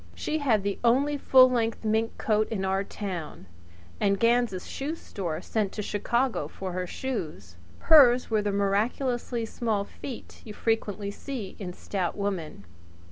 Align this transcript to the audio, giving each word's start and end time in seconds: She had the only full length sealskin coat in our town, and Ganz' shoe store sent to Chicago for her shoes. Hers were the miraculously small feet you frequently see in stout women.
She 0.15 0.39
had 0.39 0.63
the 0.63 0.79
only 0.83 1.15
full 1.15 1.51
length 1.51 1.83
sealskin 1.83 2.09
coat 2.17 2.49
in 2.49 2.65
our 2.65 2.83
town, 2.83 3.45
and 3.99 4.19
Ganz' 4.19 4.65
shoe 4.67 4.95
store 4.95 5.41
sent 5.41 5.71
to 5.73 5.83
Chicago 5.83 6.47
for 6.47 6.71
her 6.71 6.87
shoes. 6.87 7.55
Hers 7.77 8.27
were 8.31 8.41
the 8.41 8.51
miraculously 8.51 9.45
small 9.45 9.83
feet 9.85 10.41
you 10.43 10.55
frequently 10.55 11.11
see 11.11 11.55
in 11.59 11.71
stout 11.73 12.17
women. 12.17 12.65